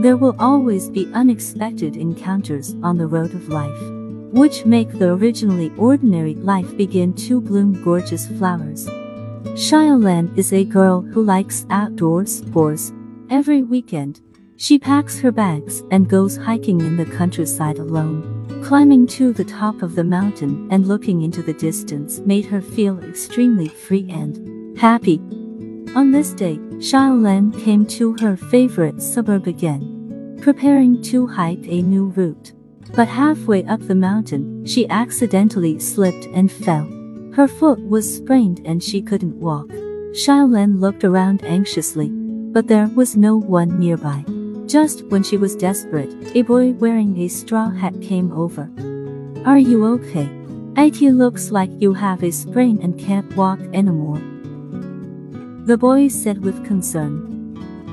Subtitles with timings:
[0.00, 3.78] There will always be unexpected encounters on the road of life,
[4.32, 8.86] which make the originally ordinary life begin to bloom gorgeous flowers.
[9.52, 12.94] Xiaolan is a girl who likes outdoor sports.
[13.28, 14.22] Every weekend,
[14.56, 18.62] she packs her bags and goes hiking in the countryside alone.
[18.64, 23.04] Climbing to the top of the mountain and looking into the distance made her feel
[23.04, 25.20] extremely free and happy.
[25.96, 32.06] On this day, Xiaolan came to her favorite suburb again, preparing to hike a new
[32.10, 32.52] route.
[32.94, 36.88] But halfway up the mountain, she accidentally slipped and fell.
[37.34, 39.66] Her foot was sprained and she couldn't walk.
[40.12, 44.24] Xiaolan looked around anxiously, but there was no one nearby.
[44.66, 48.70] Just when she was desperate, a boy wearing a straw hat came over.
[49.44, 50.28] Are you okay?
[50.76, 54.20] It looks like you have a sprain and can't walk anymore.
[55.66, 57.36] The boy said with concern.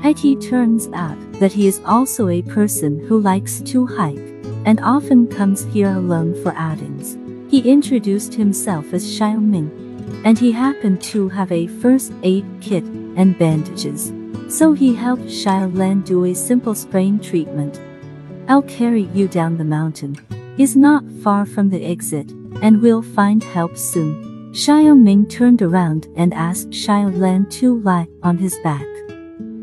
[0.02, 4.16] It turns out that he is also a person who likes to hike
[4.64, 7.18] and often comes here alone for outings.
[7.50, 9.70] He introduced himself as Xiao Ming,
[10.24, 12.84] and he happened to have a first aid kit
[13.16, 14.12] and bandages.
[14.48, 17.80] So he helped Xiaolan do a simple sprain treatment.
[18.48, 20.16] I'll carry you down the mountain.
[20.56, 22.30] Is not far from the exit,
[22.62, 24.37] and we'll find help soon.
[24.52, 28.86] Xiao Ming turned around and asked Xiaolan to lie on his back.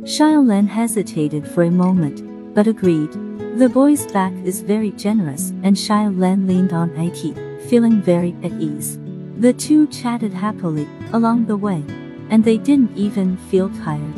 [0.03, 3.11] Xiaolan hesitated for a moment, but agreed.
[3.57, 7.33] The boy's back is very generous, and Xiaolan leaned on Aiki,
[7.67, 8.99] feeling very at ease.
[9.39, 11.83] The two chatted happily along the way,
[12.29, 14.15] and they didn't even feel tired.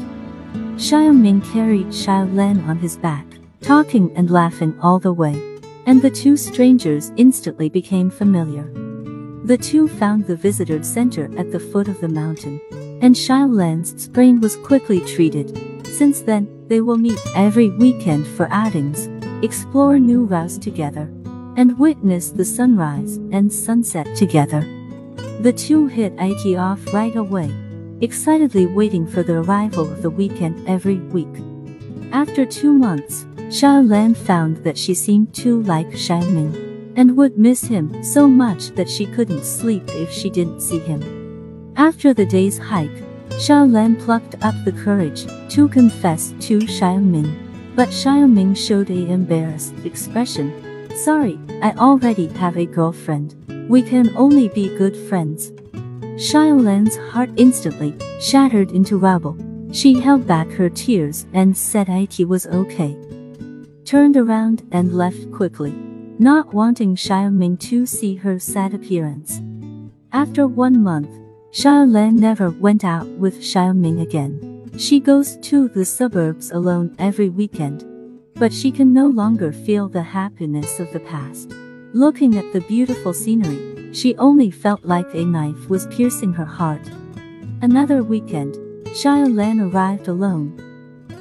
[0.75, 3.25] Xiaoming carried Xiaolan on his back,
[3.61, 5.41] talking and laughing all the way,
[5.85, 8.69] and the two strangers instantly became familiar.
[9.47, 12.59] The two found the visitor center at the foot of the mountain,
[13.01, 15.87] and Xiaolan's sprain was quickly treated.
[15.87, 19.07] Since then, they will meet every weekend for outings,
[19.41, 21.09] explore new routes together,
[21.55, 24.67] and witness the sunrise and sunset together.
[25.39, 27.49] The two hit IT off right away
[28.01, 31.41] excitedly waiting for the arrival of the weekend every week.
[32.11, 36.66] After two months, Xiaolan found that she seemed to like Xiaoming
[36.97, 41.73] and would miss him so much that she couldn't sleep if she didn't see him.
[41.77, 48.57] After the day's hike, Xiaolan plucked up the courage to confess to Xiaoming, but Xiaoming
[48.57, 50.51] showed a embarrassed expression.
[50.95, 53.35] Sorry, I already have a girlfriend.
[53.69, 55.51] We can only be good friends.
[56.17, 59.37] Xiaolan's heart instantly shattered into rubble.
[59.71, 62.97] She held back her tears and said it was okay.
[63.85, 65.75] Turned around and left quickly,
[66.19, 69.41] not wanting Xiaoming to see her sad appearance.
[70.11, 71.09] After one month,
[71.51, 74.71] Xiaolan never went out with Xiaoming again.
[74.77, 77.85] She goes to the suburbs alone every weekend,
[78.35, 81.51] but she can no longer feel the happiness of the past.
[81.93, 86.81] Looking at the beautiful scenery, she only felt like a knife was piercing her heart.
[87.61, 88.55] Another weekend,
[88.85, 90.55] Xiaolan arrived alone.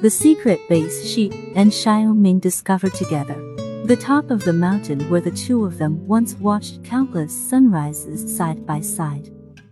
[0.01, 3.46] The secret base she and Xiao Ming discovered together.
[3.87, 8.65] The top of the mountain where the two of them once watched countless sunrises side
[8.65, 9.29] by side.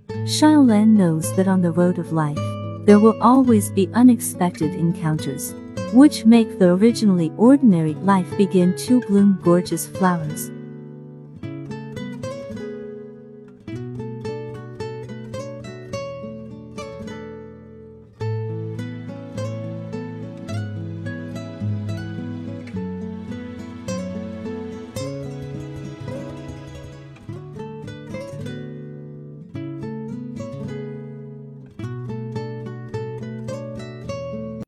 [0.07, 2.39] Xiaolan knows that on the road of life,
[2.85, 5.53] there will always be unexpected encounters,
[5.91, 10.49] which make the originally ordinary life begin to bloom gorgeous flowers.